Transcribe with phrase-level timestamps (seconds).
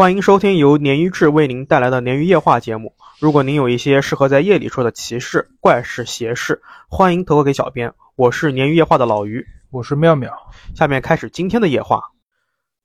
[0.00, 2.96] 欢迎收听由鲶鱼志为您带来的鲶鱼夜话节目。
[3.18, 7.92] 如果您有一些适合在夜里说的奇事、怪事、邪事，欢迎投稿给小编。
[8.16, 10.32] 我是鲶鱼夜话的老鱼，我是妙妙。
[10.74, 12.02] 下面开始今天的夜话。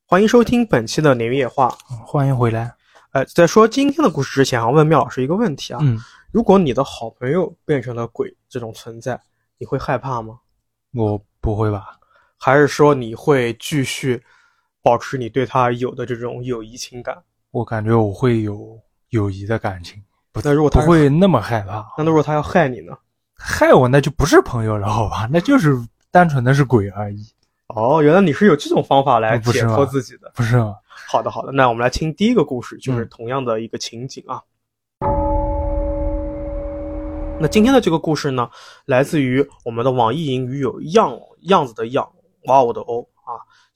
[0.04, 1.70] 欢迎收听本期的鲶鱼夜话。
[2.04, 2.74] 欢迎回来。
[3.12, 5.80] 呃，在说今天的故事之前，啊，问妙老师一个问题啊。
[5.80, 5.98] 嗯，
[6.30, 9.18] 如果你的好朋友变成了鬼这种存在，
[9.56, 10.40] 你会害怕吗？
[10.92, 11.96] 我不会吧？
[12.36, 14.22] 还是说你会继续？
[14.86, 18.78] 保持你对他有的这种友谊情感，我感觉我会有
[19.08, 20.00] 友谊的感情。
[20.30, 22.96] 不那如果他不会那么害怕，那如果他要害你呢？
[23.34, 25.26] 害我那就不是朋友了，好吧？
[25.32, 25.76] 那就是
[26.12, 27.26] 单纯的是鬼而已。
[27.74, 30.76] 哦，原来你是有这种方法来解脱自己的，不是吗？
[31.08, 31.50] 好的，好的。
[31.50, 34.40] 那我们来听第一个故事，就是同样的一个情景啊。
[37.40, 38.48] 那今天的这个故事呢，
[38.84, 42.08] 来自于我们的网易云鱼友样样子的样，
[42.44, 43.15] 哇哦的哦啊。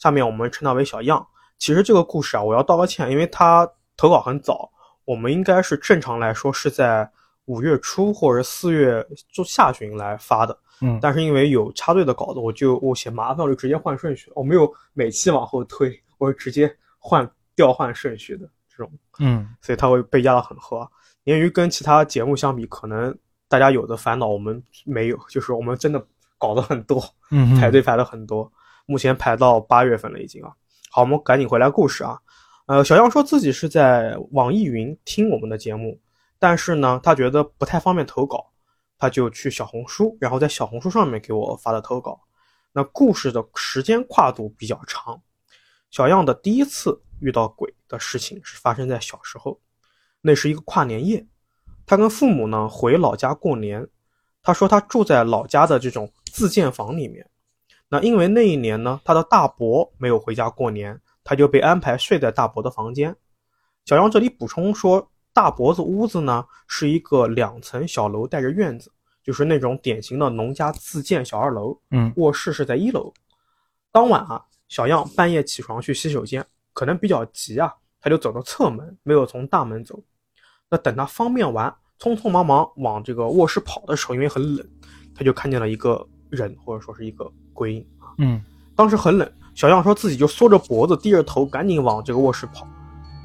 [0.00, 1.24] 下面我们称他为小样。
[1.58, 4.68] 其实这个故事啊，我要道个歉，因为他投稿很早，
[5.04, 7.08] 我们应该是正常来说是在
[7.44, 10.58] 五月初或者四月就下旬来发的。
[10.80, 14.32] 嗯，但是因为有插队的稿子，我就我嫌麻烦，我就直接换顺序。
[14.34, 18.90] 我没有每期往后推，我是直接换调换顺序的这种。
[19.18, 20.88] 嗯，所以它会被压得很合。
[21.26, 23.14] 鲶鱼跟其他节目相比，可能
[23.48, 26.02] 大家有的烦恼我们没有，就是我们真的
[26.38, 28.50] 搞得很多，嗯，排队排了很多。
[28.90, 30.50] 目前排到八月份了，已经啊。
[30.90, 32.18] 好，我们赶紧回来故事啊。
[32.66, 36.00] 呃，小样说自己是在网易云听我们的节目，
[36.40, 38.50] 但是呢，他觉得不太方便投稿，
[38.98, 42.20] 他就去小红书，然后在小红书上面给我发的投稿。
[42.72, 45.22] 那故事的时间跨度比较长。
[45.88, 49.60] 小样的第一次遇到鬼的事情是发生在小时候，
[50.20, 51.24] 那是一个跨年夜，
[51.86, 53.86] 他跟父母呢回老家过年。
[54.42, 57.24] 他说他住在老家的这种自建房里面。
[57.92, 63.14] 那因为那一年呢，他的大伯没有回家过年，他就被安排睡在大伯的房间。
[63.84, 68.92] 小杨这里补充说，大伯子屋子呢是一个两层小楼，带着院子，
[69.24, 71.76] 就是那种典型的农家自建小二楼。
[71.90, 73.12] 嗯，卧室是在一楼。
[73.90, 80.00] 当晚啊，小样半夜起床去洗手间，可能比较急啊，他就走到侧门，没有从大门走。
[80.68, 84.64] 那等他方便完，匆匆忙忙往这个卧室跑的时候，因为很冷，
[85.12, 87.30] 他就看见了一个人，或者说是一个。
[87.52, 88.40] 鬼影啊，嗯，
[88.74, 92.66] 当时很冷，小样说自己就缩着脖子，低着头，赶紧往这个卧室跑。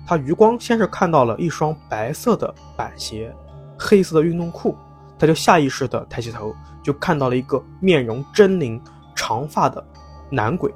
[0.06, 3.34] 他余光先是看到了一双白色的板鞋，
[3.80, 4.76] 黑色的运动裤，
[5.18, 8.82] 他就下意识的抬起头，就看到了一个面容狰狞、
[9.16, 9.82] 长发的
[10.30, 10.74] 男鬼。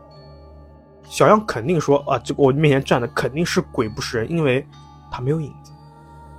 [1.04, 4.66] 小样肯定说啊，这个我面前站的肯定是鬼，不是人，因为
[5.12, 5.74] 他没有影子，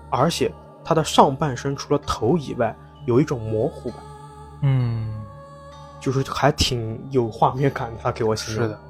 [0.08, 0.50] 而且
[0.82, 2.74] 他的上半身除了头以外，
[3.04, 3.98] 有一种模糊感。
[4.62, 5.19] 嗯。
[6.00, 8.64] 就是还挺有画面感的，他给我形容。
[8.64, 8.80] 是的，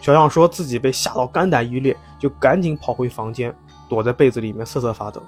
[0.00, 3.54] 小样说自己被吓到肝胆欲裂，就赶紧跑回房间，
[3.88, 5.22] 躲在被子里面瑟瑟发抖。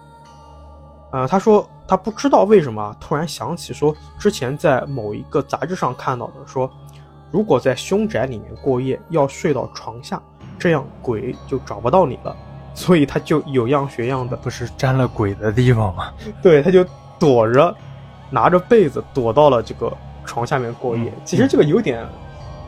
[1.12, 6.70] 呃，他说他不知道为什么，突然想起说之前在某一个杂志上看到的，说
[7.30, 10.20] 如果在凶宅里面过夜，要睡到床下，
[10.58, 12.36] 这样鬼就找不到你了。
[12.74, 16.12] 所以他就有样学样的，不是沾了鬼的地方吗？
[16.40, 16.84] 对，他就
[17.18, 17.74] 躲着，
[18.30, 19.92] 拿着被子躲到了这个。
[20.30, 22.06] 床下面过夜，其实这个有点，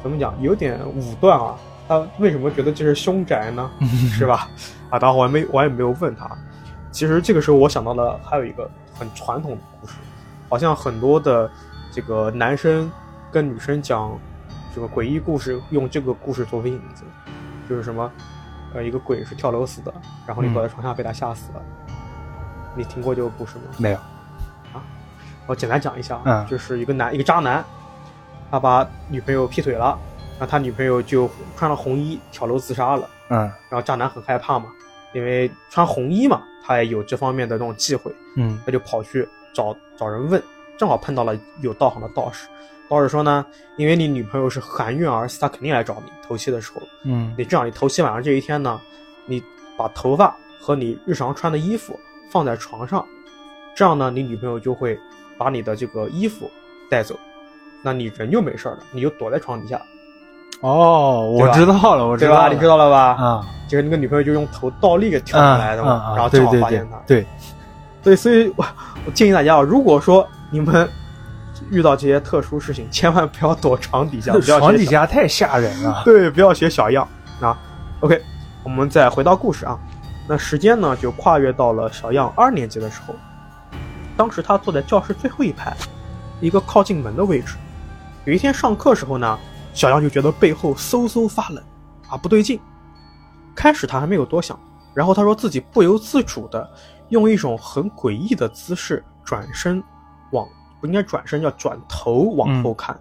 [0.03, 1.55] 怎么讲，有点武断啊。
[1.87, 3.71] 他为什么觉得这是凶宅呢？
[4.11, 4.49] 是吧？
[4.91, 6.29] 啊，当然我还没，我也没有问他。
[6.91, 8.69] 其实这个时候我想到了还有一个
[8.99, 9.95] 很传统的故事，
[10.49, 11.49] 好像很多的
[11.93, 12.91] 这个男生
[13.31, 14.19] 跟女生讲
[14.75, 17.05] 这个诡异故事，用这个故事作为引子，
[17.69, 18.11] 就是什么，
[18.75, 19.95] 呃，一个鬼是跳楼死的，
[20.27, 21.63] 然后你躲在床下被他吓死了。
[22.75, 23.65] 你听过这个故事吗？
[23.79, 23.99] 没有。
[25.47, 27.65] 我简单讲一下啊，就是一个男一个渣男，
[28.51, 29.99] 他把女朋友劈腿了，
[30.39, 33.09] 然后他女朋友就穿了红衣跳楼自杀了。
[33.29, 33.39] 嗯，
[33.69, 34.67] 然后渣男很害怕嘛，
[35.13, 38.15] 因为穿红衣嘛，他也有这方面的那种忌讳。
[38.37, 40.41] 嗯，他就跑去找找人问，
[40.79, 42.47] 正好碰到了有道行的道士。
[42.89, 43.45] 道士说呢，
[43.77, 46.83] 因为你女朋友是含冤而死，他肯定来找你头七的时候。
[47.05, 48.81] 嗯，你这样，你头七晚上这一天呢，
[49.27, 49.43] 你
[49.77, 51.99] 把头发和你日常穿的衣服
[52.31, 53.05] 放在床上，
[53.75, 54.99] 这样呢，你女朋友就会。
[55.43, 56.49] 把你的这个衣服
[56.89, 57.19] 带走，
[57.83, 59.81] 那你人就没事了，你就躲在床底下。
[60.61, 63.17] 哦，我知道了，我知道了，你知道了吧？
[63.21, 66.97] 啊，就是那个女朋友就用头倒立给跳出来的嘛，然后正好发现他。
[67.05, 67.27] 对，
[68.05, 68.65] 对，所以我
[69.05, 70.89] 我建议大家啊，如果说你们
[71.71, 76.03] 遇到这些特殊事情，千万不要躲床底下，床底下太吓人了。
[76.05, 77.09] 对，不要学小样
[77.41, 77.59] 啊。
[77.99, 78.23] OK，
[78.63, 79.77] 我们再回到故事啊，
[80.29, 83.15] 那时间呢就跨越到了小样二年级的时候。
[84.23, 85.77] 当时他坐在教室最后一排，
[86.41, 87.57] 一个靠近门的位置。
[88.25, 89.37] 有一天上课时候呢，
[89.75, 91.61] 小杨就觉得背后嗖嗖发冷，
[92.09, 92.61] 啊，不对劲。
[93.53, 94.57] 开始他还没有多想，
[94.95, 96.71] 然后他说自己不由自主的
[97.09, 99.83] 用一种很诡异的姿势转身
[100.31, 100.47] 往
[100.81, 102.97] 不应该转身要转头往后看，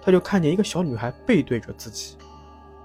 [0.00, 2.16] 他就看见一个小女孩背对着自己，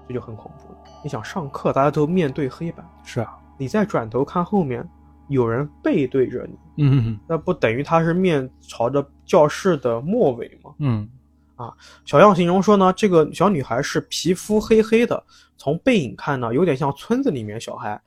[0.06, 0.78] 这就很恐怖了。
[1.02, 4.86] 你想上课大家都面对黑板，是啊，你再转头看后面，
[5.28, 10.72] 有人背对着你，嗯那不等于他是面朝着教室的末尾吗？
[10.78, 11.08] 嗯
[11.56, 11.72] 啊
[12.04, 15.22] 小样形容说呢，这个小女孩是皮肤黑黑的，
[15.56, 18.00] 从背影看呢，有点像村子里面小孩，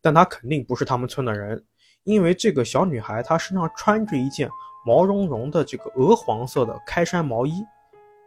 [0.00, 1.62] 但她肯定不是他们村的人，
[2.04, 4.48] 因为这个小女孩她身上穿着一件
[4.86, 7.52] 毛茸茸的这个鹅黄色的开衫毛衣。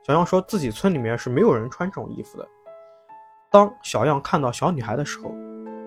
[0.05, 2.47] 小样说自己村里面是没有人穿这种衣服的。
[3.51, 5.33] 当小样看到小女孩的时候，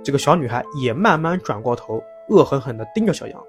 [0.03, 3.45] 这个小女孩也慢慢转过头，恶狠狠地盯着小杨。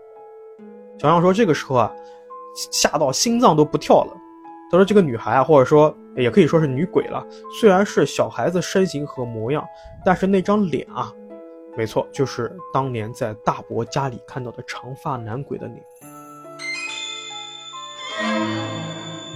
[1.00, 1.92] 小杨说这个时候啊，
[2.72, 4.18] 吓到心脏都不跳了。
[4.72, 7.22] 他说：“这个女孩啊，或者说也可以说是女鬼了，
[7.60, 9.66] 虽然是小孩子身形和模样，
[10.06, 11.12] 但是那张脸啊，
[11.76, 15.84] 没错，就是当年在大伯家里看到的长发男鬼的脸。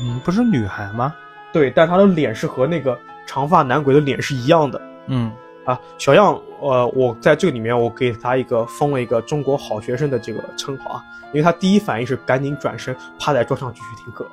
[0.03, 1.13] 嗯，不是女孩吗？
[1.51, 2.97] 对，但她的脸是和那个
[3.27, 5.31] 长发男鬼的脸是一样的嗯
[5.65, 5.79] 啊。
[5.97, 14.27] 小样，呃，我在这个里面我给他一个封了一个中国好学生的这个称号啊，因为他第一反应是赶紧转身趴在桌上继续听课。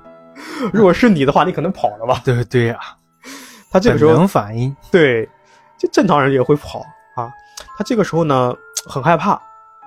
[0.72, 2.20] 如果是你的话，你可能跑了吧？
[2.24, 2.78] 对对呀、
[3.70, 5.28] 他这个时候本能反应，对，
[5.76, 6.80] 就正常人也会跑
[7.14, 7.30] 啊。
[7.76, 8.54] 他这个时候呢
[8.86, 9.40] 很害怕，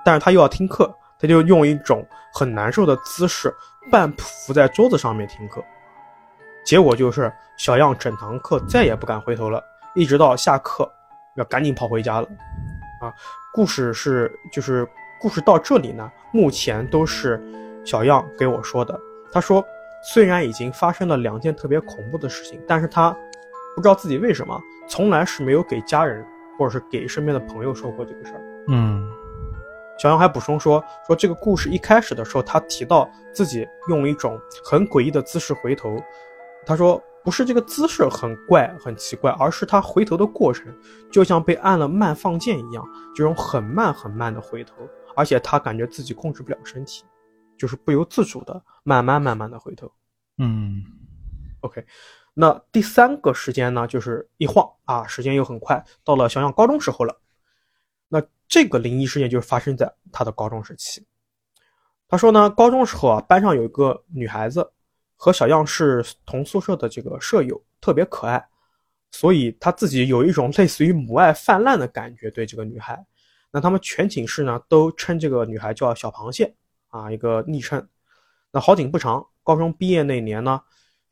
[0.04, 3.54] 但是他又要听课，他就用一种很难受的姿势
[3.90, 5.62] 半伏在桌子上面听课。
[6.64, 9.62] 结果就是小样整堂课再也不敢回头了，
[9.94, 10.90] 一直到下课
[11.36, 12.28] 要赶紧跑回家了。
[13.00, 13.12] 啊，
[13.52, 14.88] 故事是就是
[15.20, 17.42] 故事到这里呢，目前都是
[17.84, 18.98] 小样给我说的。
[19.32, 19.64] 他说，
[20.04, 23.10] 虽然已经发生了两件特别恐怖的事情，但是他
[23.74, 26.24] 不知道自己为什么从来是没有给家人
[26.58, 28.40] 或者是给身边的朋友说过这个事儿。
[28.68, 29.10] 嗯
[29.98, 35.96] 小杨还补充说，说这个故事一开始的时候，他提到自己用一种很诡异的姿势回头，
[36.64, 40.66] 他说不是这个姿势很怪很奇怪，而是他回头的过程
[41.10, 42.84] 就像被按了慢放键一样，
[43.14, 44.74] 这种很慢很慢的回头，
[45.14, 47.04] 而且他感觉自己控制不了身体，
[47.56, 49.90] 就是不由自主的慢慢慢慢的回头。
[50.38, 50.82] 嗯
[51.60, 51.84] OK，
[52.34, 57.20] 那第三个时间呢，就是一晃啊，时间又很快，到了小杨高中时候了。
[58.08, 61.06] 那这个灵异事件就是发生在他的高中时期。
[62.08, 64.72] 他说呢，高中时候啊，班上有一个女孩子
[65.22, 68.44] 和小样是同宿舍的这个舍友，特别可爱，
[69.12, 73.00] 所以他自己有一种类似于母爱泛滥的感觉对这个女孩。
[73.52, 76.52] 那他们全寝室呢都称这个女孩叫小螃蟹
[76.88, 77.88] 啊，一个昵称。
[78.50, 80.60] 那好景不长，高中毕业那年呢，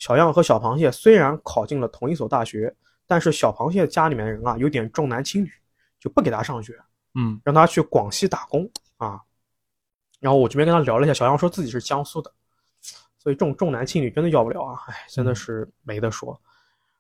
[0.00, 2.74] 小样和小螃蟹虽然考进了同一所大学，
[3.06, 5.52] 但是小螃蟹家里面的人啊有点重男轻女，
[6.00, 6.76] 就不给他上学，
[7.14, 9.20] 嗯让他去广西打工啊。
[10.18, 12.32] 然后我这边跟他聊了一下，小样说自己是江苏的，
[13.22, 16.40] 所以这种重男轻女真的要不了啊，哎，真的是没得说。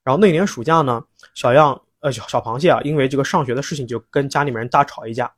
[0.04, 1.02] 然后那年暑假呢，
[1.32, 5.32] 小样呃小小螃蟹啊，因为这个上学的事情就跟家里面人大吵一架，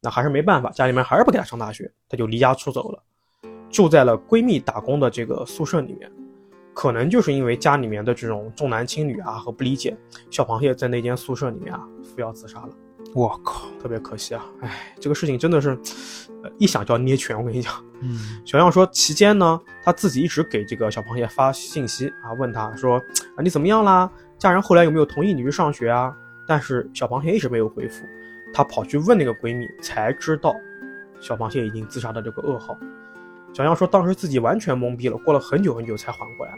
[0.00, 3.02] 那还是没办法，家里面还是不给他上大学，他就离家出走了，
[3.70, 6.10] 住在了闺蜜打工的这个宿舍里面。
[6.74, 9.94] 可能就是因为家里面的这种重男轻女啊和不理解，
[10.30, 12.70] 小螃蟹在那间宿舍里面啊服药自杀了。
[13.14, 14.44] 我靠，特别可惜啊！
[14.60, 15.70] 哎，这个事情真的是，
[16.42, 17.36] 呃，一想就要捏拳。
[17.38, 24.10] 我跟你讲，嗯小样说期间呢，他自己一直给这个小螃蟹发信息啊，问他说啊你怎么样啦？
[24.38, 26.14] 家人后来有没有同意你去上学啊？
[26.46, 28.04] 但是小螃蟹一直没有回复。
[28.54, 30.54] 他跑去问那个闺蜜，才知道
[31.20, 32.76] 小螃蟹已经自杀的这个噩耗。
[33.52, 36.52] 小样说当时自己完全懵逼了，过了很久很久才缓过来。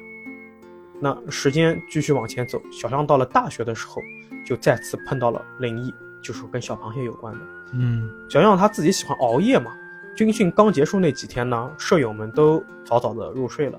[1.00, 4.00] 那时间继续往前走，小样到了大学的时候，
[4.46, 5.92] 就再次碰到了灵异，
[6.24, 7.40] 就是跟小螃蟹有关的。
[7.74, 9.72] 嗯小样他自己喜欢熬夜嘛，
[10.16, 13.78] 军训刚结束那几天呢，舍友们都早早的入睡了，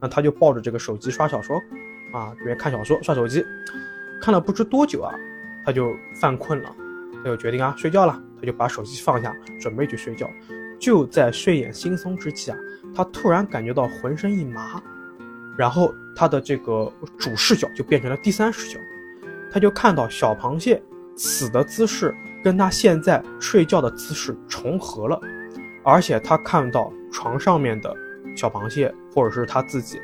[0.00, 1.56] 那他就抱着这个手机刷小说，
[2.12, 3.44] 啊，这边看小说刷手机，
[4.20, 5.12] 看了不知多久啊，
[5.64, 6.74] 他就犯困了，
[7.22, 10.28] 他就决定啊睡觉了，他就把手机放下，准备去睡觉。
[10.80, 12.56] 就在睡眼惺忪之际啊，
[12.94, 14.82] 他突然感觉到浑身一麻，
[15.56, 18.80] 然后他的这个主视角就变成了第三视角，
[19.52, 20.82] 他就看到小螃蟹
[21.16, 25.20] 死的姿势跟他现在睡觉的姿势重合了，
[25.84, 27.94] 而且他看到床上面的
[28.36, 30.00] 小螃蟹或者是他自己，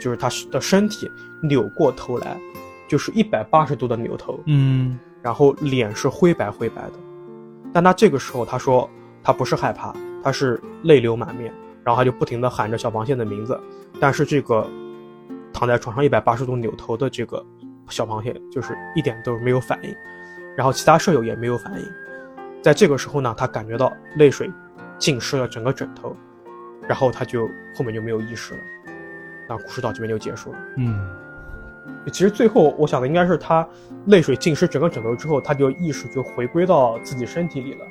[0.00, 1.10] 就是他的身体
[1.42, 2.36] 扭过头来，
[2.86, 6.92] 就是一百八十度的扭头，嗯然后脸是灰白灰白的。
[7.72, 8.88] 但他这个时候他说
[9.22, 11.52] 他不是害怕，他是泪流满面，
[11.82, 13.58] 然后他就不停地喊着小螃蟹的名字，
[13.98, 14.68] 但是这个
[15.52, 17.44] 躺在床上一百八十度扭头的这个
[17.88, 19.94] 小螃蟹就是一点都没有反应，
[20.56, 21.86] 然后其他舍友也没有反应，
[22.62, 24.50] 在这个时候呢，他感觉到泪水
[24.98, 26.16] 浸湿了整个枕头，
[26.88, 27.46] 然后他就
[27.76, 28.60] 后面就没有意识了。
[29.48, 30.58] 那故事到这边就结束了。
[30.76, 31.08] 嗯，
[32.10, 33.68] 其实最后我想的应该是他
[34.06, 37.84] 泪水浸湿整个枕头之后，他就意识就回归到自己身体里了，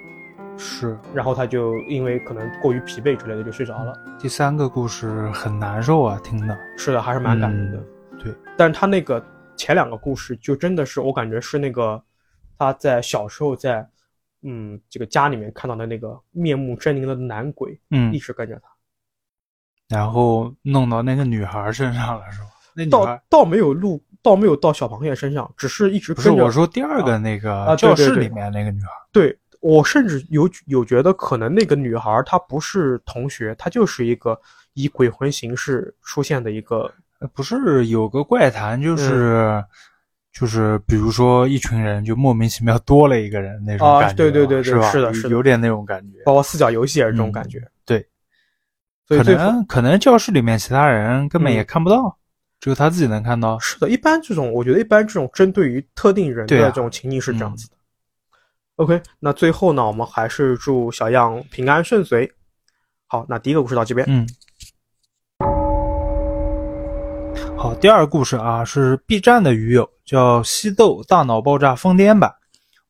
[0.57, 0.98] 是。
[1.13, 3.93] 然后他就因为可能过于疲惫之类的就睡着了。
[4.19, 6.57] 第三个故事很难受啊，听的。
[6.75, 7.77] 是的，还是蛮感人的。
[8.22, 9.24] 对，但是他那个
[9.55, 12.01] 前两个故事就真的是我感觉是那个
[12.57, 13.88] 他在小时候在
[14.41, 18.69] 嗯这个家里面看到的那个面目狰狞的男鬼，嗯一，直跟着他。
[19.88, 22.47] 然后弄到那个女孩身上了，是吧？
[22.75, 26.31] 那女倒孩倒没有路，倒没有到小螃蟹身上，只是一直不是。
[26.31, 34.39] 我说第二个那个啊教室里面那个女孩，对我甚至有有觉得，可能那个女孩她不是同学，她就是一个
[34.74, 36.91] 以鬼魂形式出现的一个。
[37.19, 39.65] 呃不是有个怪谈，就是、嗯
[40.37, 44.91] 就是比如说一群人就莫名其妙多了一个人那种啊感觉吧，对对对对是吧？
[44.91, 46.21] 是的是的有点那种感觉。
[46.25, 47.65] 包括四角游戏也是这种嗯感觉。
[47.85, 48.01] 对，
[49.07, 52.17] 可所以最后能可能教室里面其他人根本也嗯看不到，
[52.59, 53.57] 只有他自己能看到。
[53.59, 57.75] 是的，一般这种我觉得一般这种针对于特定人的这种情境是这样子的。
[58.75, 62.29] OK，那最后呢，我们还是祝小样平安顺遂。
[63.07, 64.05] 好，那第一个故事到这边。
[64.09, 64.27] 嗯，
[67.57, 72.31] 好，第二个故事啊是 B 站的鱼友叫西豆大脑爆炸疯癫版，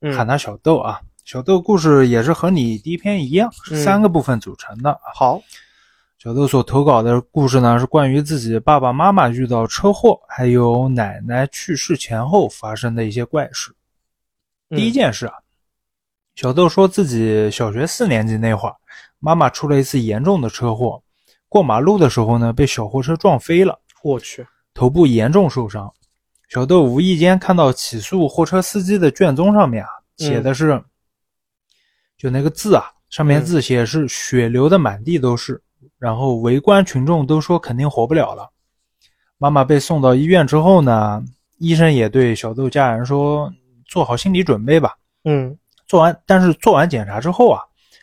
[0.00, 1.00] 嗯喊他小豆啊。
[1.24, 5.00] 小豆故事也是和你第一篇一样，是嗯三个部分组成的啊。
[5.14, 5.40] 好，
[6.18, 13.72] 小豆所投稿的故事呢，是关于自己爸爸妈妈遇到车祸，还有奶奶去世前后发生的一些怪事。
[14.70, 15.34] 第一嗯件事啊，
[16.34, 18.74] 小豆说自己小学四年级那会儿，
[19.20, 21.02] 妈妈出了一次严重的车祸，
[21.48, 24.46] 过马路的时候呢，被小货车撞飞了，我去，
[24.76, 25.90] 头部严重受伤。
[26.48, 30.80] 小豆无意间看到起诉货车司机的卷宗上面啊，写的是，
[32.18, 35.60] 就那个字啊，上面字写是血流的满地都是，
[35.98, 38.48] 然后围观群众都说肯定活不了了。
[39.38, 41.24] 妈妈被送到医院之后呢，
[41.56, 43.50] 医生也对小豆家人说，
[43.86, 44.94] 做好心理准备吧。
[45.24, 45.56] 嗯
[45.88, 47.62] 做完，但是做完检查之后啊，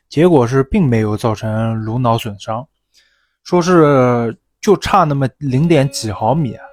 [0.10, 2.68] 结果是并没有造成颅脑损伤，
[3.44, 6.63] 说是就差那么零点几毫米啊。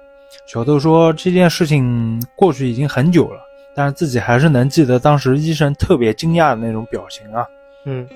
[0.47, 3.39] 小豆说这件事情过去已经很久了，
[3.75, 7.45] 但是自己还是能记得当时医生特别惊讶的那种表情啊。
[7.85, 8.07] 嗯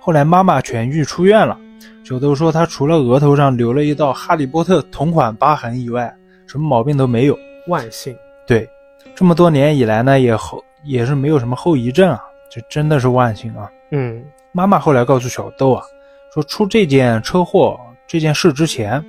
[0.00, 1.58] 后来妈妈痊愈出院了，
[2.04, 6.14] 小豆说他除了额头上留了一道哈利波特同款疤痕以外，
[6.46, 7.38] 什么毛病都没有。
[7.66, 8.16] 万幸。
[8.46, 8.66] 对，
[9.14, 12.20] 这么多年以来呢，也后也是没有什么后遗症啊，
[12.50, 13.68] 这真的是万幸啊。
[13.90, 15.84] 嗯妈妈后来告诉小豆啊，
[16.32, 19.04] 说出这件车祸这件事之前，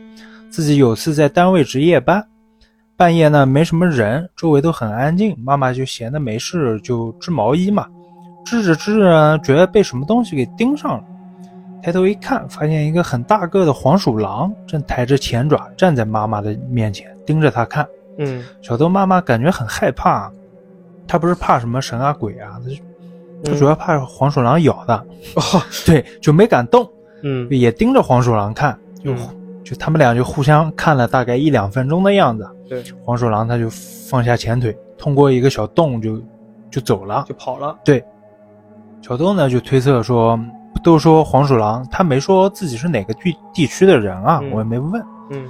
[0.51, 2.24] 自己有次在单位值夜班，
[2.98, 7.88] 半夜呢没什么人，周围都很安静，妈妈就闲的没事就织毛衣嘛，
[8.46, 11.03] 织着织着呢，觉得被什么东西给盯上了，
[11.82, 17.88] 抬头一看，发现一个很大个的黄鼠狼正抬着前爪站在妈妈的面前，盯着她看。
[18.18, 18.44] 嗯。
[18.62, 20.29] 小豆妈妈感觉很害怕，
[21.08, 24.94] 她不是怕什么神啊鬼啊，她就她嗯主要怕黄鼠狼咬的，
[25.36, 25.63] 哦。
[25.86, 26.86] 对，就没敢动，
[27.24, 27.48] 嗯。
[27.50, 29.18] 也盯着黄鼠狼看，就、嗯
[29.62, 32.50] 就他们俩就互相看了大概一两分钟的样子。
[32.68, 33.70] 对，黄鼠狼它就
[34.10, 36.20] 放下前腿，通过一个小洞就
[36.72, 37.24] 就走了。
[37.27, 37.77] 就跑了。
[37.84, 38.03] 对，
[39.01, 40.39] 小豆呢就推测说，
[40.84, 45.00] 都说黄鼠狼，他没说自己是哪个地地区的人啊，嗯我也没问。
[45.29, 45.48] 嗯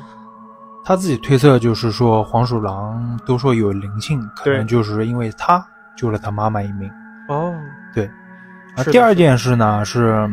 [0.84, 5.66] 他自己推测就是说，黄鼠狼都说有灵性，可能就是因为他
[5.96, 6.90] 救了他妈妈一命。
[7.30, 7.54] 哦
[7.94, 8.10] 对。
[8.76, 10.28] 啊第二件事呢是，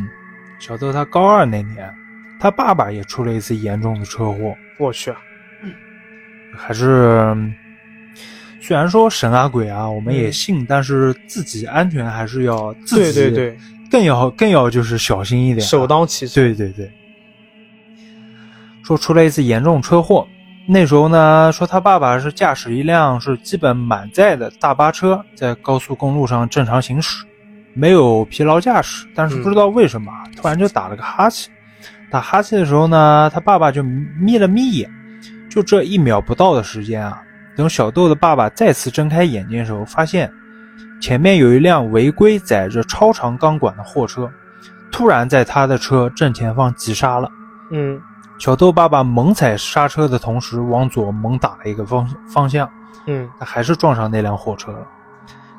[0.59, 1.93] 小豆他高二那年，
[2.39, 5.13] 他爸爸也出了一次严重的车祸，我去。
[6.57, 7.37] 还是
[8.61, 13.59] 虽然说神啊鬼啊我们也嗯信，但是自己安全还是要自己对对对，
[13.91, 16.43] 更要更要就是小心一点啊，首当其冲。
[16.43, 16.91] 对对对，
[18.83, 20.27] 说出了一次严重车祸。
[20.69, 27.25] 那时候呢，说他爸爸是驾驶一辆是基本满载的大巴车，在高速公路上正常行驶，
[27.73, 31.53] 没有疲劳驾驶，但是不知道为什么、突然就打了个哈欠。
[32.17, 34.91] 打哈欠的时候呢，他爸爸就眯了眯眼，
[35.51, 37.21] 就这一秒不到的时间啊，
[37.55, 40.33] 等小豆的爸爸再次睁开眼睛的时候，发现
[40.99, 44.31] 前面有一辆违规载着超长钢管的货车，
[44.91, 47.29] 突然在他的车正前方急刹了。
[47.71, 48.01] 嗯
[48.39, 52.67] 小豆爸爸猛踩刹车的同时，往左猛打了一个方方向，
[53.07, 54.87] 嗯他还是撞上那辆货车了。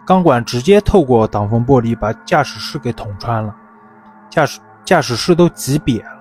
[0.07, 3.55] 钢管直接透过挡风玻璃，把驾驶室给捅穿了，
[4.31, 6.16] 驾驶驾驶室都挤瘪了。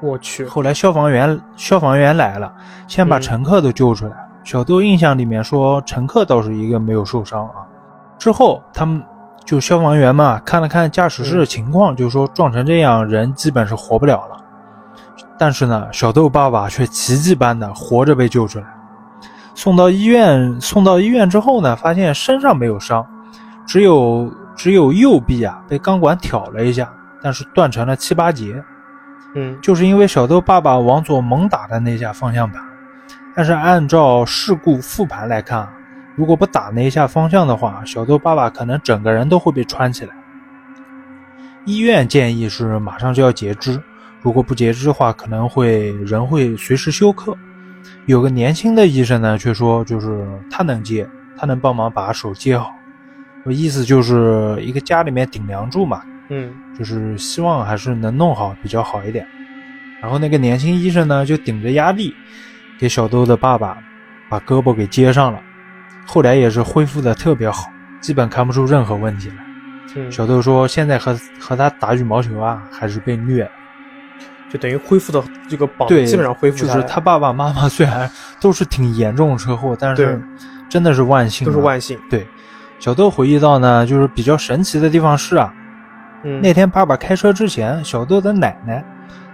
[0.00, 0.44] 我去。
[0.46, 2.52] 后来消防员消防员来了，
[2.86, 4.16] 先把嗯乘客都救出来了。
[4.42, 7.66] 小豆印象里面说，乘客倒是一个没有受伤啊。
[8.18, 9.02] 之后他们
[9.44, 14.36] 就消防员嘛，看了看驾驶室的情况，就说撞成这样，人基本是活不了了。
[15.38, 18.66] 但是呢，小豆爸爸却奇迹般的活着被救出来，
[19.54, 20.60] 送到医院。
[20.60, 23.06] 送到医院之后呢，发现身上没有伤，
[23.66, 26.90] 只有只有右臂啊被钢管挑了一下，
[27.22, 28.62] 但是断成了七八节。
[29.34, 32.62] 嗯，就是因为小豆爸爸往左猛打的那下方向盘。
[33.34, 35.68] 但是按照事故复盘来看。
[36.16, 40.12] 如果不打那一下方向的话，小豆爸爸可能整个人都会被穿起来。
[41.64, 43.80] 医院建议是马上就要截肢，
[44.20, 47.34] 如果不截肢的话，可能会人会随时休克。
[48.04, 51.08] 有个年轻的医生呢，却说就是他能接，
[51.38, 52.74] 他能帮忙把手接好。
[53.46, 59.26] 意思就是一个家里面顶梁柱嘛，嗯，就是希望还是能弄好比较好一点。
[60.00, 62.14] 然后那个年轻医生呢，就顶着压力
[62.78, 63.76] 给小豆的爸爸
[64.30, 65.38] 把胳膊给接上了。
[66.06, 67.70] 后来也是恢复的特别好，
[68.00, 70.10] 基本看不出任何问题来。
[70.10, 73.50] 小豆说：“现在和和他打羽毛球啊，还是被虐，
[74.48, 76.58] 就等于恢复的这个膀对，基本上恢复。
[76.58, 78.08] 就是他爸爸妈妈虽然
[78.40, 80.22] 都是挺严重的车祸，但是
[80.68, 81.98] 真的是万幸，都是万幸。
[82.08, 82.24] 对，
[82.78, 85.52] 小豆回忆到呢，就是比较神奇的地方是啊，
[86.22, 88.84] 嗯，那天爸爸开车之前，小豆的奶奶，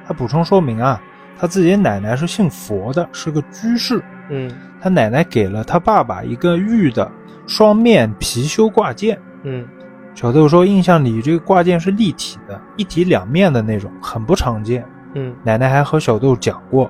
[0.07, 1.01] 他补充说明啊，
[1.39, 4.03] 他自己奶奶是信佛的，是个居士。
[4.31, 4.51] 嗯。
[4.79, 7.11] 他奶奶给了他爸爸一个玉的
[7.47, 9.19] 双面貔貅挂件。
[9.43, 9.67] 嗯，
[10.15, 14.85] 小豆说，印象里这个挂件是立体的，一体两面的那种，很不常见。
[15.15, 16.89] 嗯，奶奶还和小豆讲过，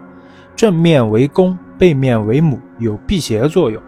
[0.54, 3.80] 正面为公，背面为母，有辟邪作用。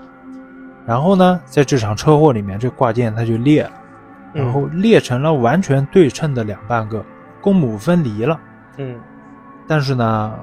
[0.86, 3.72] 然后呢，在这场车祸里面，这挂件它就裂了，
[4.38, 7.04] 然后裂成了完全对称的两半个，
[7.40, 8.40] 公母分离了。
[8.76, 8.98] 嗯，
[9.66, 10.34] 但是呢，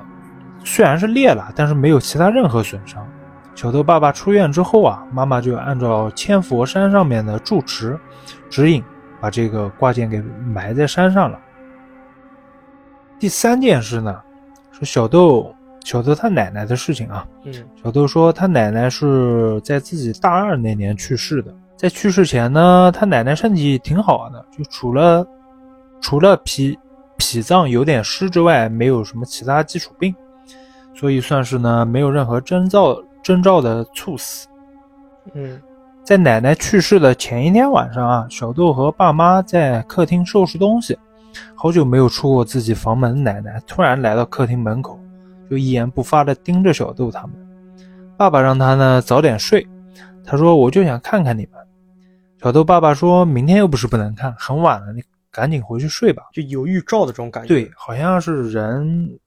[0.64, 3.08] 虽然是裂了，但是没有其他任何损伤。
[3.56, 7.98] 小豆爸爸出院之后啊，妈妈就按照千佛山上面的住持
[8.50, 8.84] 指引，
[9.22, 11.40] 把这个挂件给埋在山上了。
[13.18, 14.22] 第三件事呢，
[14.74, 17.26] 是小豆小豆他奶奶的事情啊。
[17.46, 25.26] 嗯，小豆说他奶奶是在自己大二那年去世的，在去世前呢，他奶奶身体挺好的，就除了
[26.02, 26.78] 除了脾
[27.18, 30.14] 脾脏有点湿之外，没有什么其他基础病，
[30.94, 32.96] 所以算是呢没有任何征兆。
[33.26, 34.48] 征兆的猝死。
[35.34, 35.60] 嗯，
[36.04, 40.96] 在奶奶去世的前一天晚上啊，小豆和爸妈在客厅收拾东西，
[41.56, 43.24] 好久没有出过自己房门。
[43.24, 45.00] 奶奶突然来到客厅门口，
[45.50, 47.32] 就一言不发的盯着小豆他们。
[48.16, 49.66] 爸爸让他呢早点睡，
[50.24, 51.55] 他说我就想看看你们。
[52.42, 56.24] 小豆爸爸说明天又不是不能看，很晚了，你赶紧回去睡吧。
[56.34, 57.48] 就有预兆的这种感觉。
[57.48, 59.20] 对，好像是人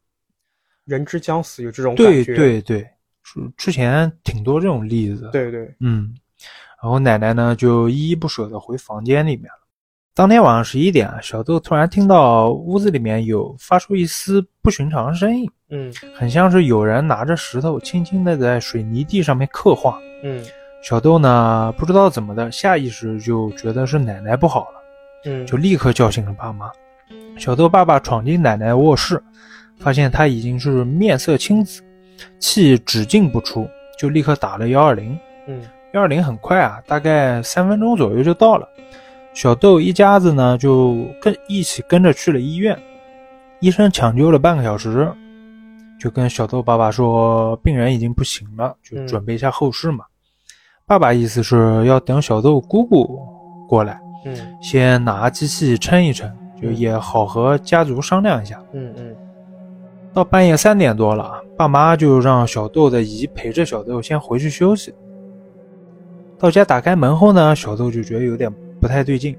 [0.85, 2.25] 人之将死有这种感觉。
[2.25, 2.89] 对对对。
[3.31, 6.15] 是之前挺多这种例子，对对，嗯，
[6.83, 9.69] 然后奶奶呢就依依不舍的回房间里面了。
[10.15, 20.43] 当天晚上十一点，小豆突然听到屋子里面有发出一丝不寻常声音，嗯，很像是有人拿着石头轻轻的在水泥地上面刻画，嗯，
[20.83, 24.81] 小豆呢不知道怎么的，下意识就觉得是奶奶不好了，
[25.27, 26.71] 嗯，就立刻叫醒了爸妈。
[27.37, 29.23] 小豆爸爸闯进奶奶卧室，
[29.79, 31.83] 发现她已经是面色青紫。
[32.41, 35.17] 气只进不出，就立刻打了幺二零。
[35.47, 35.63] 嗯，
[35.93, 38.69] 幺二零很快啊，大概三分钟左右就到了。
[39.35, 42.77] 小豆一家子呢就跟一起跟着去了医院。
[43.61, 45.09] 医生抢救了半个小时，
[46.01, 50.05] 就跟小豆爸爸说，病人已经不行了，就准备一下后事嘛。
[50.89, 53.21] 爸爸意思是要等小豆姑姑
[53.69, 58.59] 过来，嗯，先拿机器称一称，就也好和家族商量一下。
[58.73, 59.15] 嗯嗯。
[60.15, 64.95] 到半夜三点多了，爸妈就让小豆的姨陪着小豆先回去休息。
[66.39, 69.37] 到家打开门后呢，小豆就觉得有点不太对劲，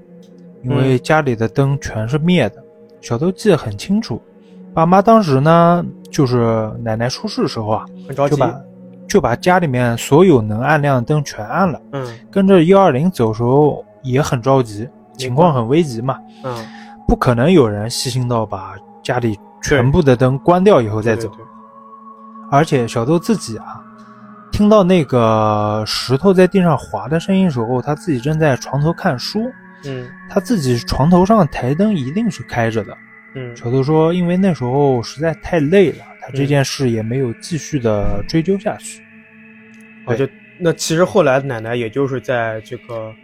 [0.62, 2.62] 因为家里的灯全是灭的。
[3.00, 4.22] 小豆记得很清楚，
[4.72, 7.84] 爸妈当时呢，就是奶奶出事的时候啊，
[8.28, 8.54] 就把
[9.10, 11.78] 就把家里面所有能按亮的灯全按了。
[11.92, 16.16] 嗯，跟着幺二零走时候也很着急，情况很危急嘛。
[16.44, 16.66] 嗯，
[17.06, 19.38] 不可能有人细心到把家里。
[19.62, 21.30] 全部的灯关掉以后再走，
[22.50, 23.78] 而且小豆自己啊，
[24.50, 29.38] 听到那个石头在地上滑的声音时候，他自己正在床头看书。
[29.84, 32.96] 嗯，他自己床头上台灯一定是开着的。
[33.34, 39.02] 嗯，小豆说，因为那时候实在太累了，他这件事也没有继续的追究下去。
[40.04, 43.14] 啊，就那其实后来奶奶也就是在这个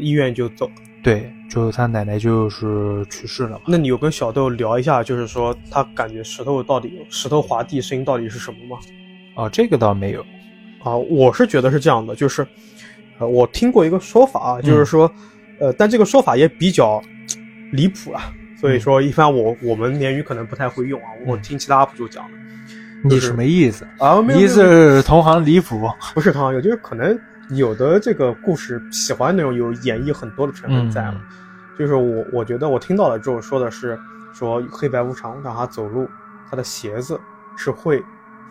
[0.00, 0.70] 医院就走。
[1.02, 3.62] 对，就是他奶奶就是去世了嘛。
[3.66, 8.78] 那你有跟小豆聊一下，就是说他感觉石头到底石头滑地声音到底是什么吗？
[9.34, 10.24] 啊，这个倒没有。
[10.80, 12.46] 啊，我是觉得是这样的，就是，
[13.18, 15.10] 呃，我听过一个说法啊，就是说，
[15.58, 17.02] 呃，但这个说法也比较
[17.72, 22.38] 离谱啊，所以说一般我我们鲶鱼可能不太会用啊，我听其他 UP 主讲的
[23.04, 23.86] 你什么意思？
[23.98, 25.88] 啊，意没有没有思同行离谱。
[26.14, 27.18] 不是同行有，就是可能
[27.50, 31.14] 有的这个故事喜欢那种有演绎很多的成分在了。
[31.14, 31.20] 嗯
[31.78, 33.96] 就是我我觉得我听到了之后说的是
[34.34, 36.10] 说黑白无常让他走路，
[36.50, 37.20] 他的鞋子
[37.56, 38.02] 是会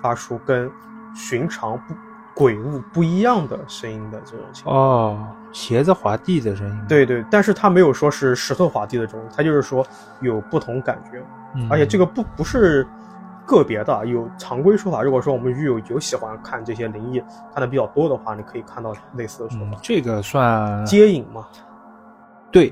[0.01, 0.71] 发出跟
[1.13, 1.93] 寻常不
[2.37, 4.77] 鬼物不一样的声音的这种情况。
[4.77, 9.83] 哦，鞋子滑地的声音。，对对，但是他没有说是石头滑地的这种，他就是说
[10.21, 11.19] 有不同感觉，
[11.55, 12.87] 嗯、而且这个不不是
[13.45, 15.01] 个别的，有常规说法。
[15.01, 17.19] 如果说我们狱友有喜欢看这些灵异
[17.51, 21.47] 看的比较多的话，你可以看到类似的说法，，嗯这个算接引吗。
[22.51, 22.71] 对。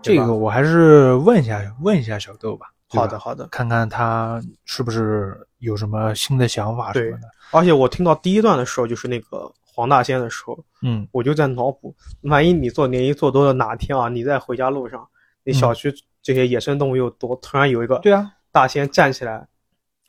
[0.00, 3.48] 这个我还是问一下问一下小豆吧好的，好的。
[3.48, 7.28] 看看他是不是有什么新的想法什么的。
[7.50, 15.06] 而且我听到第一段的时候，就是那个黄大仙的时候，嗯我就在脑补，万一你做鲶鱼做多了，哪天啊，你在回家路上，
[15.44, 19.46] 你小区这些野生动物又多，突然有一个对啊，大仙站起来，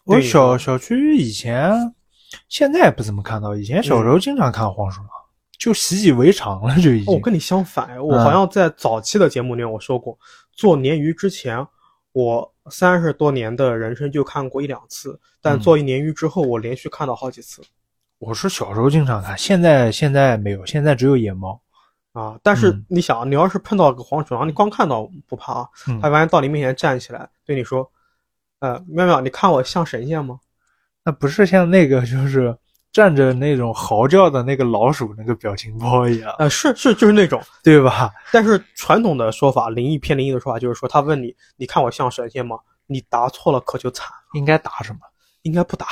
[0.06, 1.72] 我小小区以前，
[2.48, 5.10] 现在不怎么看到，以前小时候经常看黄鼠狼，
[5.60, 7.14] 就习以为常了，就已经。
[7.14, 10.18] 哦我跟你相反，嗯我好像在早期的节目里面我说过，
[10.54, 11.66] 做鲶鱼之前，
[12.14, 17.62] 我三十多年的人生就看过一两次，但嗯做一年鱼之后，我连续看到好几次
[18.18, 21.62] 我是小时候经常看，现在现在没有，现在只有野猫。
[22.14, 22.40] 啊。
[22.42, 25.70] 但是嗯你想，你要是碰到个黄鼠狼，你光看到不怕
[26.02, 27.92] 它万一到你面前站起来对你说，
[28.60, 30.40] 呃，妙妙，你看我像神仙吗？
[31.04, 32.58] 那不是像那个就是
[32.96, 37.42] 站着那种嚎叫的那个老鼠那个表情包一样，呃，是是，就是那种。
[37.62, 38.10] 对吧？
[38.32, 42.58] 但是传统的说法，灵异偏灵异的说法就是说，他问你，你看我像神仙吗？
[42.88, 45.00] 你答错了可就惨，应该答什么？
[45.42, 45.86] 应该不答，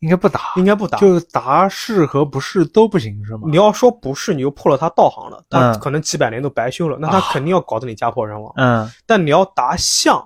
[0.00, 0.98] 应该不答，应该不答。
[0.98, 3.44] 就答是和不是都不行是吗？
[3.46, 8.52] 你要说不是，你就破了他道行了，他嗯可能几百年都白修了，那他啊肯定要搞得你家破人亡。
[8.56, 10.22] 嗯但你要答像，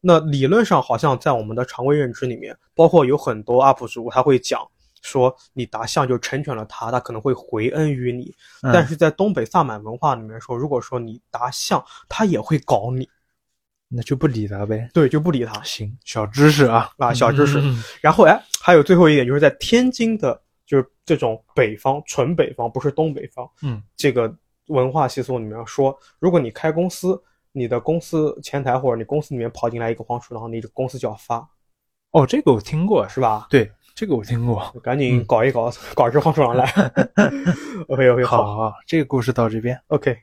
[0.00, 4.58] 那理论上好像在我们的常规认知里面，包括有很多 UP 主他会讲
[5.06, 8.34] 说，你答相就成全了他，他可能会回恩于你。
[8.62, 13.08] 嗯，但是在东北萨满文化里面说，如果说你答相，他也会搞你，
[13.88, 14.90] 那就不理他呗。
[14.92, 15.62] 对，就不理他。
[15.62, 16.90] 行，小知识啊。
[16.98, 17.62] 啊小知识。
[18.00, 23.82] 然后哎，还有最后一点就是在天津的，就是这种北方纯北方，不是东北方，嗯。
[23.96, 24.34] 这个
[24.66, 31.48] 文化习俗里面说，如果你开公司，你的公司前台或者你公司里面跑进来一个黄鼠狼，你的公司就要发，
[32.10, 33.46] 哦，这个我听过，是吧？
[33.48, 34.62] 对，这个我听过。
[34.84, 36.70] 赶紧嗯搞一搞，搞只黄鼠狼来。
[37.88, 39.80] OK OK 好好，这个故事到这边。
[39.86, 40.14] OK。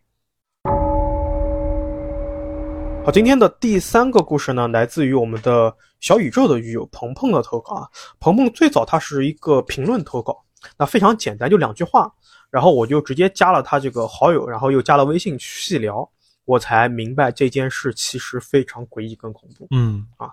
[3.03, 7.89] 好，今天的第三个故事呢，来自于我们的小宇宙的鱼友鹏鹏的投稿啊。
[8.19, 10.45] 鹏鹏最早他是一个评论投稿，
[10.77, 12.13] 那非常简单，就两句话，
[12.51, 16.07] 然后我就直接加了他这个好友，然后又加了微信细聊，
[16.45, 19.67] 我才明白这件事其实非常诡异跟恐怖。
[19.71, 20.29] 嗯啊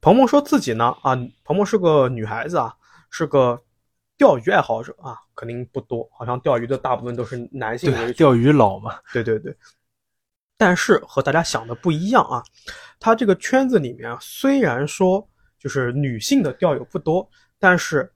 [0.00, 2.74] 鹏鹏说自己呢，啊，鹏鹏是个女孩子啊，
[3.10, 3.60] 是个
[4.16, 8.18] 钓鱼爱好者啊，肯定不多，好像钓鱼的大部分都是男性为对，主。
[8.18, 8.98] 钓鱼佬嘛。
[9.12, 9.56] 对对对，
[10.56, 12.42] 但是和大家想的不一样啊，
[12.98, 18.12] 他这个圈子里面啊虽然说就是女性的钓友不多，但是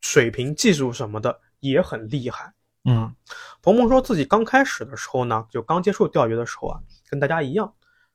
[0.00, 2.52] 水平、技术什么的也很厉害。
[2.84, 3.14] 嗯
[3.60, 7.72] 鹏鹏说自己刚开始的时候呢，就刚接触钓鱼的时候啊，跟大家一样，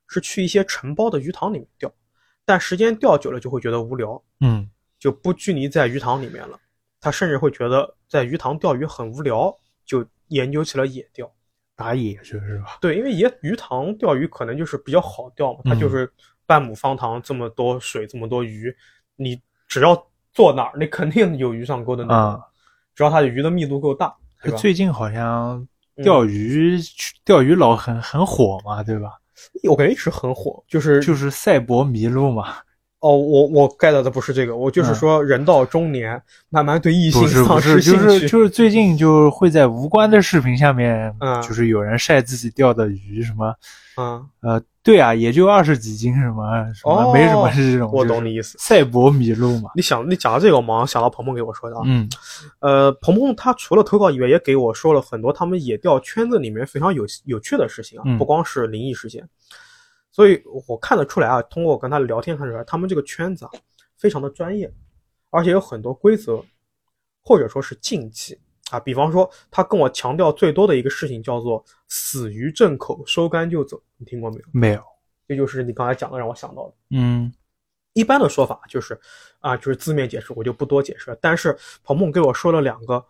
[0.08, 1.92] 是去一些承包的鱼塘里面钓，
[2.44, 4.68] 但时间钓久了就会觉得无聊，嗯
[5.04, 6.58] 就不拘泥在鱼塘里面了。
[6.98, 11.30] 他甚至会觉得在鱼塘钓鱼很无聊，就研究起了野钓。
[11.76, 12.78] 打野去是吧？
[12.80, 16.10] 对，因为野鱼塘钓鱼可能就是比较好钓嘛，它嗯就是
[16.46, 18.74] 半亩方塘这么多水，这么多鱼，
[19.16, 19.38] 你
[19.68, 22.40] 只要坐哪儿，你肯定有鱼上钩的那种，啊
[22.94, 24.56] 只要它的鱼的密度够大，对吧？
[24.56, 26.78] 最近好像嗯钓鱼
[27.26, 29.20] 钓鱼佬很很火嘛，对吧？
[29.68, 32.56] 我感觉一直很火，就是就是赛博迷路嘛。
[33.04, 38.18] 哦，我我 get 的不是这个，我就是嗯说人到中年，慢慢对异性丧失兴趣。
[38.20, 43.54] 是就是最近就会在无关的视频下面，嗯就是有人晒自己钓的鱼什么，
[43.98, 47.90] 嗯，呃，对啊，也就二十几斤什么什么，哦没什么是这种。
[47.92, 48.56] 我懂你意思。
[48.58, 49.70] 赛博麋鹿嘛。
[49.76, 51.82] 你想，你讲到这个，我马上想到鹏鹏给我说的啊。
[51.84, 52.08] 嗯
[52.60, 59.28] 呃，鹏鹏他除了投稿以外，也给我说了很多他们野钓圈子里面非常有有趣的事情啊，嗯不光是灵异事件。
[60.14, 63.50] 所以我看得出来啊，通过我跟他聊天看出来，他们这个圈子啊
[63.96, 64.72] 非常的专业，
[65.30, 66.40] 而且有很多规则
[67.20, 68.38] 或者说是禁忌
[68.70, 68.78] 啊。
[68.78, 74.44] 比方说，他跟我强调最多的一个事情叫做“死于正口，收竿就走”，你听过没有？
[74.52, 74.84] 没有。
[75.26, 76.74] 这就是你刚才讲的让我想到的。
[76.90, 77.32] 嗯
[77.94, 78.96] 一般的说法就是
[79.40, 81.18] 啊，就是字面解释，我就不多解释了。
[81.20, 83.04] 但是鹏鹏给我说了两个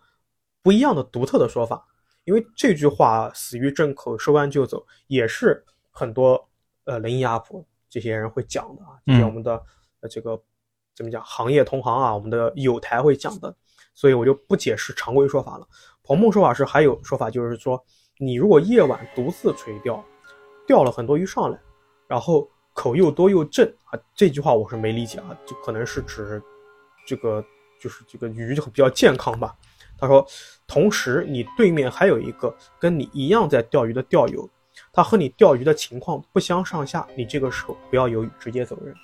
[0.63, 1.85] 不一样的独特的说法，
[2.23, 6.49] 因为这句话“死于正口，收竿就走”也是很多
[6.85, 9.61] 呃雷音阿婆这些人会讲的啊，这些我们的、
[9.99, 10.41] 呃这个
[10.95, 13.53] 怎么讲行业同行啊，我们的友台会讲的，
[13.93, 15.67] 所以我就不解释常规说法了。
[16.03, 17.83] 鹏鹏说法是还有说法，就是说
[18.17, 20.03] 你如果夜晚独自垂钓，
[20.65, 21.59] 钓了很多鱼上来，
[22.07, 26.41] 然后口又多又正啊，这句话我是没理解啊，就可能是指
[27.05, 27.43] 这个
[27.79, 29.55] 就是这个鱼就比较健康吧。
[29.97, 30.25] 他说，
[30.67, 34.47] 同时你对面还有一个跟你一样在钓鱼的钓友，
[34.95, 38.95] 他和你钓鱼的情况不相上下，你这个时候不要犹豫，直接走人。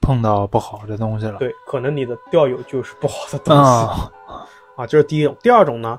[0.00, 1.38] 碰到不好的东西了。
[1.38, 4.12] 对，可能你的钓友就是不好的东西啊，
[4.76, 5.36] 啊，这是第一种。
[5.42, 5.98] 第二种呢，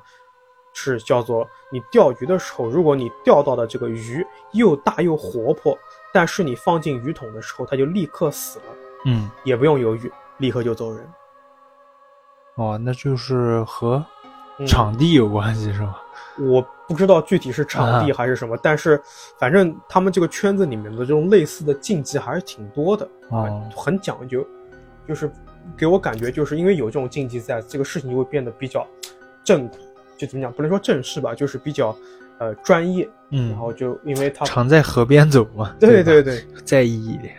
[0.74, 5.78] 是叫做你钓鱼的时候，如果你钓到的这个鱼又大又活泼，
[6.14, 8.66] 但是你放进鱼桶的时候，它就立刻死了，
[9.06, 11.08] 嗯，也不用犹豫，立刻就走人。
[12.56, 14.23] 哦，那就是和嗯
[14.68, 15.96] 场地有关系是吗？
[16.40, 19.00] 我不知道具体是场地还是什么，但是
[19.40, 24.46] 反正他们这个圈子里面的这种类似的禁忌还是挺多的啊，哦很讲究，
[25.08, 25.32] 就是
[25.78, 28.86] 给我感觉就是因为有这种禁忌在，这个事情就会变得比较
[29.44, 29.70] 正，
[30.18, 31.96] 就怎么讲，不能说正式吧，就是比较
[32.40, 35.66] 呃专业，嗯然，后就因为他常在河边走嘛。
[35.66, 37.36] 吧对对对，在意一点。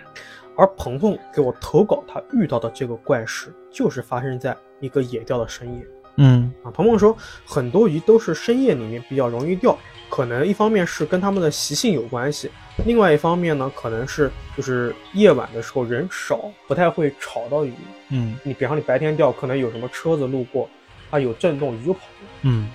[0.57, 5.85] 而鹏鹏给我投稿他遇到的这个怪事，就是发生在一个野钓的深夜。
[6.17, 9.77] 嗯啊，鹏鹏说，很多鱼都是深夜里面比较容易钓，
[10.09, 12.51] 可能一方面是跟它们的习性有关系，
[12.87, 17.73] 另外一方面呢，可能是就是夜晚的时候人少，不太会吵到鱼。
[18.11, 20.69] 嗯你比方你白天钓，可能有什么车子路过，
[21.11, 22.29] 它有震动，鱼就跑了。
[22.43, 22.69] 嗯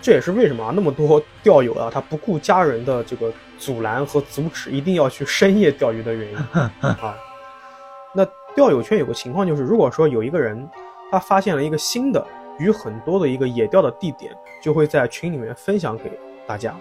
[0.00, 6.38] 这也是为什么啊，那么多 钓友啊，他不顾家人的这个阻拦和阻止，一定要去深夜钓鱼的原因
[6.80, 7.16] 啊。
[8.14, 8.24] 那
[8.54, 10.66] 钓友圈有个情况就是，如果说有一个人
[11.10, 12.26] 他发现了一个新的
[12.58, 16.74] 鱼很多的一个野钓的地点，就会在群里面分享给大家。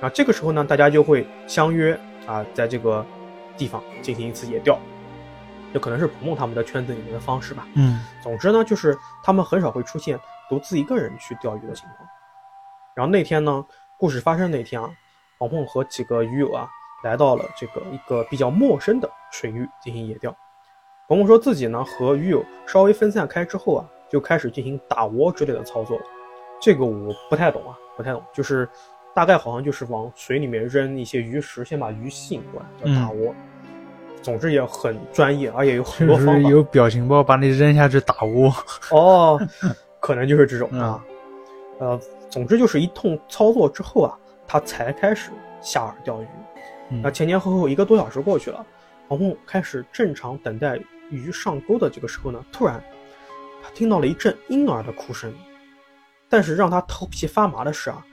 [0.00, 3.04] 然后这个时候呢，大家就会相约啊，在这个
[3.56, 4.78] 地方进行一次野钓。
[5.72, 7.66] 这可能是鹏鹏他们的圈子里面的方式吧。
[7.74, 12.08] 嗯总之呢，就是他们很少会出现独自一个人去钓鱼的情况。
[12.94, 13.64] 然后那天呢，
[13.98, 14.90] 故事发生那天啊，
[15.38, 16.66] 鹏鹏和几个鱼友啊
[17.04, 20.34] 来到了这个一个比较陌生的水域进行野钓。
[21.08, 26.04] 鹏鹏说自己呢和鱼友稍微分散开之后啊，就开始进行打窝之类的操作了。
[26.60, 28.68] 这个我不太懂啊，不太懂，就是
[29.14, 33.34] 大概好像就是往水里面扔一些鱼食，先把鱼吸引过来，叫打窝。
[34.20, 36.32] 总之也很专业，而且有很多方法。
[36.34, 38.52] 就是有表情包把你扔下去打窝。
[38.90, 39.40] 哦，
[40.00, 41.04] 可能就是这种嗯啊。
[41.78, 45.30] 呃，总之就是一通操作之后啊，他才开始
[45.62, 46.26] 下饵钓鱼。
[46.90, 48.66] 嗯那前前后后一个多小时过去了，
[49.08, 50.78] 鹏鹏开始正常等待
[51.10, 52.82] 鱼上钩的这个时候呢，突然
[53.62, 55.32] 他听到了一阵婴儿的哭声。
[56.30, 58.04] 但是让他头皮发麻的是啊，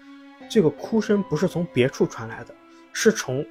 [0.50, 2.56] 这个哭声不是从别处传来的，
[2.94, 3.46] 是从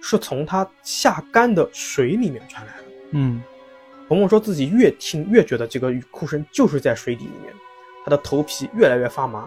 [0.00, 2.84] 是从他下竿的水里面传来的。
[3.10, 3.42] 嗯
[4.08, 7.52] 鹏鹏说自己越听越觉得这个哭声就是在水底里面，
[8.04, 9.46] 他的头皮越来越发麻。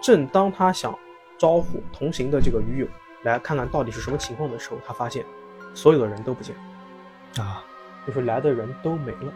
[0.00, 0.96] 正当他想
[1.36, 2.86] 招呼同行的这个鱼友
[3.22, 5.24] 来看看到底是什么情况的时候，他发现
[5.74, 6.54] 所有的人都不见
[7.36, 7.64] 了，啊
[8.06, 9.32] 就是来的人都没了，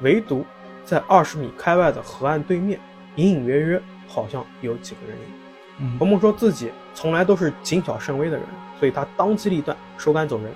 [0.00, 0.44] 唯独
[0.84, 2.80] 在二十米开外的河岸对面，
[3.16, 5.24] 隐隐约约好像有几个人影。
[5.78, 8.46] 嗯鹏鹏说自己从来都是谨小慎微的人，
[8.80, 10.50] 所以他当机立断收杆走人，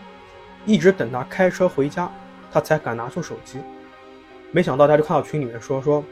[0.65, 2.11] 一直等他开车回家，
[2.51, 3.59] 他才敢拿出手机。
[4.51, 6.03] 没想到他就看到群里面说说，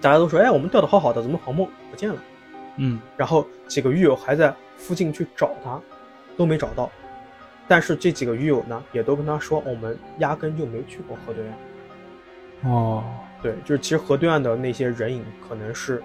[0.00, 2.22] 大家都说哎我们钓的好好的，怎么鹏鹏不见了？
[2.76, 5.80] 嗯然后几个鱼友还在附近去找他，
[6.36, 6.90] 都没找到。
[7.70, 12.72] 但是这几个鱼友呢，也都跟他说，我们压根就没去过河对岸。
[12.72, 13.04] 哦
[13.40, 16.02] 对，就是其实河对岸的那些人影可能是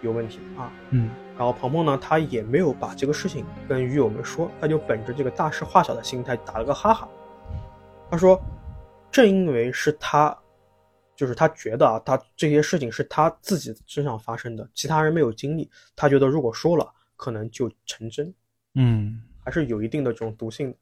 [0.00, 0.70] 有问题啊。
[0.90, 7.08] 嗯然后鹏鹏呢，他也没有把这个事情跟鱼友们说，他就本着这个大事化小的心态打了个哈哈。
[8.08, 8.40] 他说，
[9.10, 10.36] 正因为是他，
[11.16, 18.32] 就是他觉得啊，他这些事情是他自己身上发生的，其他人没有经历，他觉得如果说了，可能就成真，
[18.76, 20.76] 嗯还是有一定的这种毒性的。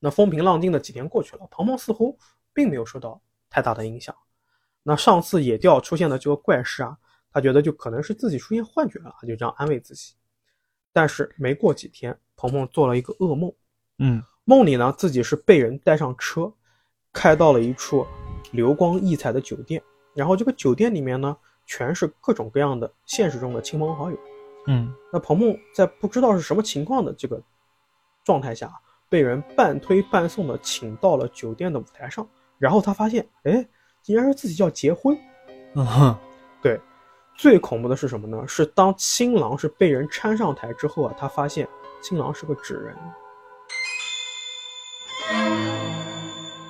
[0.00, 0.06] 对。
[0.06, 2.18] 那风平浪静的几天过去了，鹏鹏似乎
[2.52, 4.14] 并没有受到太大的影响。
[4.82, 6.96] 那上次野钓出现的这个怪事啊，
[7.32, 10.14] 他觉得就可能是自己出现幻觉了，他就这样安慰自己。
[10.92, 13.52] 但是没过几天，鹏鹏做了一个噩梦，
[13.98, 16.50] 嗯梦里呢自己是被人带上车，
[17.12, 18.06] 开到了一处
[18.52, 19.82] 流光溢彩的酒店，
[20.14, 24.18] 然后这个酒店里面呢全是各种各样的现实中的亲朋好友。
[24.66, 27.42] 嗯那鹏鹏在不知道是什么情况的这个
[28.24, 28.72] 状态下，
[29.08, 33.66] 被人半推半送的请到了酒店的舞台上，然后他发现，哎，
[34.02, 35.16] 竟然是自己要结婚。
[35.74, 36.18] 嗯哼
[36.60, 36.80] 对，
[37.36, 38.46] 最恐怖的是什么呢？
[38.46, 41.68] 是当新郎是被人搀上台之后啊，他发现
[42.02, 42.96] 新郎是个纸人。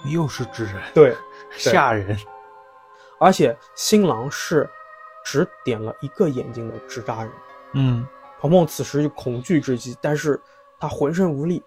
[0.07, 1.14] 又是纸人，对，
[1.57, 2.16] 吓人。
[3.20, 4.68] 而且新郎是
[5.24, 7.33] 只点了一个眼睛的纸扎人。
[7.72, 8.07] 嗯，
[8.40, 10.40] 鹏鹏此时就恐惧至极，但是
[10.79, 11.62] 他浑身无力，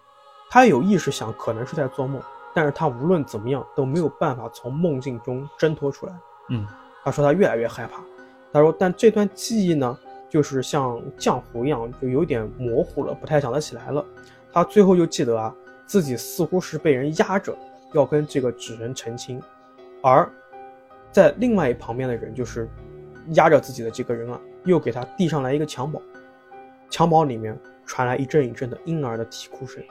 [0.52, 2.20] 他有意识想可能是在做梦，
[2.52, 6.12] 但是他无论怎么样都没有办法从梦境中挣脱出来。
[6.50, 6.66] 嗯，
[7.02, 8.02] 他说他越来越害怕，
[8.52, 14.04] 他说但这段记忆呢，就是像浆糊一样，就有点模糊了，不太想得起来了。
[14.52, 15.54] 他最后就记得啊，
[15.86, 17.56] 自己似乎是被人压着，
[17.94, 19.42] 要跟这个纸人成亲，
[20.02, 20.30] 而
[21.10, 22.68] 在另外一旁边的人就是
[23.28, 25.98] 压着自己的这个人啊，又给他递上来一个襁褓，
[26.90, 29.82] 襁褓里面传来一阵一阵的婴儿的啼哭声，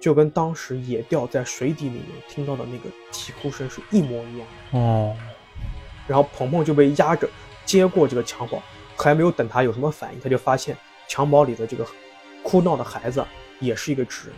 [0.00, 4.78] 就跟当时野钓在水底里面听到的那个啼哭声是一模一样的。
[4.78, 5.14] 哦，
[6.08, 7.28] 然后鹏鹏就被压着
[7.66, 8.60] 接过这个襁褓，
[8.96, 10.76] 还没有等他有什么反应，他就发现
[11.08, 11.86] 襁褓里的这个
[12.42, 13.24] 哭闹的孩子
[13.60, 14.36] 也是一个纸人。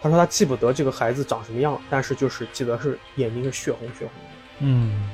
[0.00, 4.30] 他说他记不得这个孩子长什么样，但是就是记得是眼睛是血红血红的。
[4.60, 5.10] 嗯，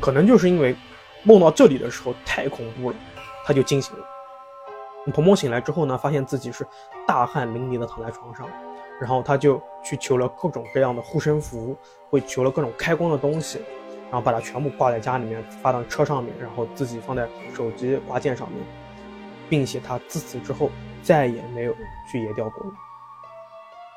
[0.00, 0.76] 可能就是因为
[1.24, 2.96] 梦到这里的时候太恐怖了，
[3.44, 4.06] 他就惊醒了。
[5.12, 6.64] 鹏鹏醒来之后呢，发现自己是
[7.08, 8.48] 大汗淋漓的躺在床上，
[9.00, 11.76] 然后他就去求了各种各样的护身符，
[12.10, 13.58] 会求了各种开光的东西，
[14.10, 18.60] 然后把它全部挂在家里面，发到车上面，然后自己放在手机挂件上面，
[19.48, 20.70] 并且他自此之后
[21.02, 21.74] 再也没有
[22.12, 22.72] 去野钓过了。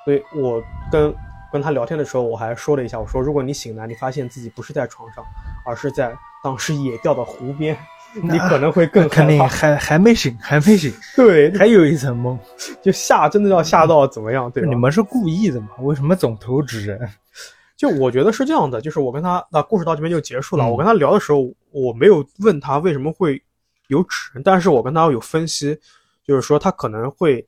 [0.05, 1.13] 所以我跟
[1.51, 5.23] 跟他聊天的时候，我还说了一下，我说如果你醒来，你发现自己不是在床上，
[5.65, 7.77] 而是在当时野钓的湖边，
[8.21, 9.39] 你可能会更肯定。
[9.47, 12.37] 还还没醒，还没醒， 对，还有一层梦。
[12.81, 14.49] 就吓，真的要吓到怎么样？
[14.51, 14.69] 对吧？
[14.69, 15.69] 你们是故意的吗？
[15.81, 16.99] 为什么总投纸人？
[17.75, 20.63] 就我觉得是这样的，就是我跟他那故事到这边就结束了。
[20.65, 23.41] 嗯我跟他聊的时候，我没有问他为什么会
[23.87, 25.77] 有纸人，但是我跟他有分析，
[26.25, 27.45] 就是说他可能会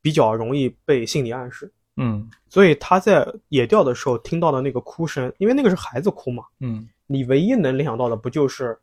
[0.00, 8.78] 比较容易被心理暗示，嗯所以他在野钓的时候听到的那个哭声，因为那个是孩子哭嘛，嗯你唯一能联想到的不就是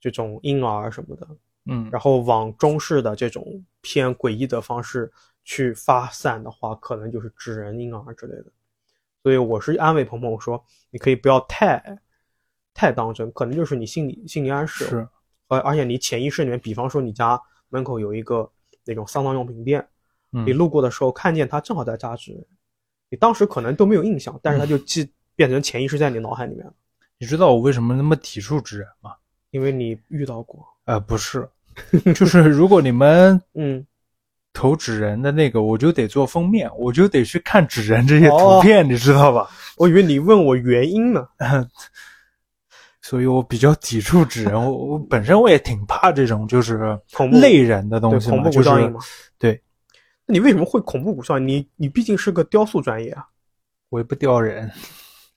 [0.00, 1.28] 这种婴儿什么的，
[1.66, 5.12] 嗯，然后往中式的这种偏诡异的方式
[5.44, 8.46] 去发散的话，可能就是纸人、婴儿之类的。
[9.22, 11.98] 所以我是安慰鹏鹏我说，你可以不要太
[12.72, 15.08] 太当真，可能就是你心理心理暗示，是
[15.48, 18.50] 而而且你潜意识里面，比方说你家门口有一个
[18.86, 19.86] 那种丧葬用品店，
[20.32, 20.46] 嗯。
[20.46, 22.46] 你路过的时候看见他正好在扎纸人，
[23.10, 26.72] 你当时可能都没有印象，但是他就记变成潜意识在你脑海里面了，
[27.18, 29.16] 你知道我为什么那么抵触纸人吗？
[29.50, 30.64] 因为你遇到过。
[30.84, 31.48] 呃，不是，
[32.14, 33.86] 就是如果你们 嗯，
[34.52, 39.48] 投纸人的那个，我就得做封面，我就得去看纸人这些哦图片，你知道吧？
[39.76, 41.26] 我以为你问我原因呢。
[43.02, 44.54] 所以我比较抵触纸人。
[44.54, 46.96] 我我本身我也挺怕这种就是
[47.32, 49.00] 类人的东西嘛，就是怖谷效应嘛。
[49.38, 49.60] 对，
[50.26, 51.48] 那你为什么会恐怖谷效应？
[51.48, 53.26] 你你毕竟是个雕塑专业啊，
[53.88, 54.70] 我也不雕人。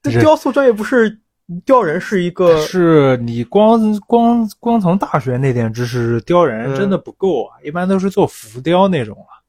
[0.02, 1.18] 这是雕塑专业不是
[1.66, 9.42] 雕人是一个是你光光光从大学那点知识雕人嗯真的不够啊，一般都是做浮雕那种啊。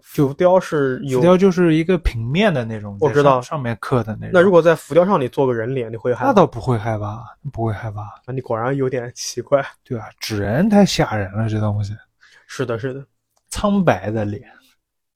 [0.00, 4.30] 浮雕是有浮雕就是一个平面的那种，我知道上上面刻的那种。
[4.32, 6.26] 那如果在浮雕上你做个人脸，你会害怕？
[6.26, 7.20] 那倒不会害怕，
[7.52, 8.02] 不会害怕。
[8.24, 9.64] 那，你果然有点奇怪。
[9.82, 11.96] 对啊，纸人太吓人了，这东西
[12.46, 13.04] 是的，是的。
[13.48, 14.44] 苍白的脸，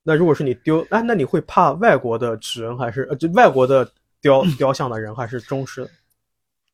[0.03, 3.89] 那如果是你丢，哎，那你会怕外国的纸人还是呃，就外国的
[4.21, 5.91] 雕 雕像的人还是中式的？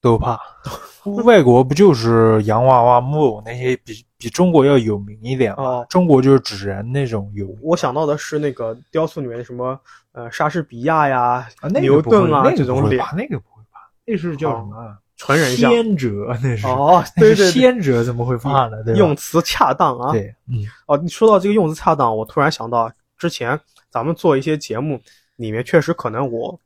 [0.04, 0.38] 都怕。
[1.24, 5.62] 外国不就是洋娃娃、木偶那些比比中国要有名一点吗？
[5.62, 9.78] 哦中国就是纸人那种有我想到的是那个雕塑里面的什么
[10.12, 14.96] 呃莎士比亚呀、啊，那个牛顿啊那个这种脸那个不会怕，那是叫什么啊？
[15.16, 15.70] 纯人像。
[15.70, 18.76] 先哲那是哦，对对对，先哲怎么会怕呢？
[18.96, 20.10] 用词恰当啊。
[20.10, 23.58] 对，嗯哦，你说到这个用词恰当，我突然想到，之前
[23.90, 24.98] 咱们做一些节目，
[25.36, 26.58] 里面确实可能我，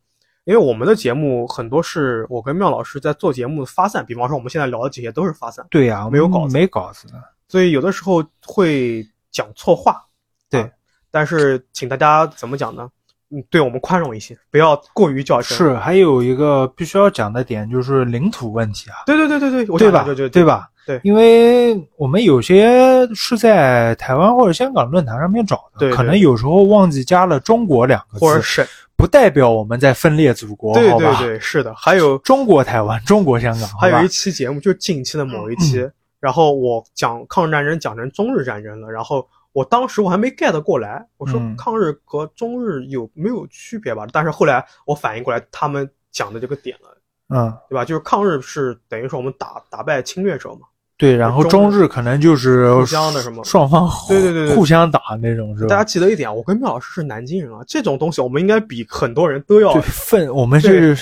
[0.49, 7.23] 因为我们的节目很多是我跟妙老师在做节目发散，比方说我们现在聊的这些都是发散，对呀，没有稿子没稿子的。
[7.49, 10.03] 所以有的时候会讲错话。
[10.49, 10.71] 对啊
[11.11, 12.89] 但是请大家怎么讲呢？
[13.31, 19.99] 嗯，对我们宽容一些，不要过于较真。，是，还有一个必须要讲的点就是领土问题啊，对对对对对，对吧？
[19.99, 20.69] 想就就对吧？
[20.87, 28.67] 对因为我们有些是在台湾或者香港论坛上面找的，对对可能有时候忘记加了“中国”两个字，或者是
[28.97, 31.19] 不代表我们在分裂祖国，对好吧？
[31.19, 35.87] 对对，是的，还有中国台湾，中国香港，还有一期节目，就近期的某一期，
[36.21, 44.07] 然后我讲抗日战争讲成中日战争了，然后我当时我还没 get 过来，我说嗯抗日和中日有没有区别吧？
[44.13, 46.97] 但是后来我反应过来，他们讲的这个点了，
[47.31, 47.85] 嗯，对吧？
[47.85, 55.85] 就是抗日是等于说我们打打败侵略者嘛，对，然后中中日可能就是互相的什么双方对对对对互相打那种是吧大家？
[55.85, 60.97] 记得一点，我跟缪老师是南京人啊，这种东西我们应该比很多人都要对，奋我们是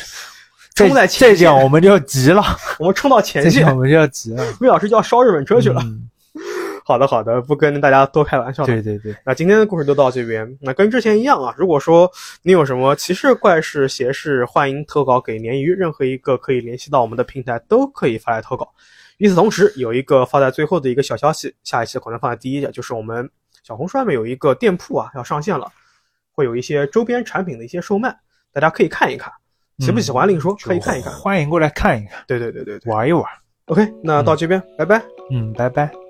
[0.74, 2.42] 冲在前再讲线我们就要急了，
[2.78, 4.44] 我们冲到前线我，们就要急了。
[4.60, 5.80] 缪老师就要烧日本车去了。
[5.84, 6.08] 嗯
[6.88, 8.68] 好的好的，不跟大家多开玩笑了。
[8.68, 10.56] 对对对，那今天的故事就到这边。
[10.60, 12.08] 那跟之前一样啊，如果说
[12.42, 18.72] 你有什么奇事、怪事、邪事，欢迎投稿给鲶鱼，任何一个可以联系到我们的平台都可以发来投稿。
[19.16, 23.28] 与此同时，有一个放在最后的一个小消息，下一期可能放在第一页，就是我们
[23.64, 25.66] 小红书上面有一个店铺啊要上线了，
[26.30, 28.16] 会有一些周边产品的一些售卖，
[28.52, 29.32] 大家可以看一看。
[29.80, 31.12] 喜不喜欢另说，可以看一看。
[31.12, 32.92] 欢迎过来看一看，对对对对对。
[32.92, 33.24] 玩一玩。
[33.64, 35.02] OK，那到这边，拜拜。
[35.32, 36.05] 嗯，拜拜。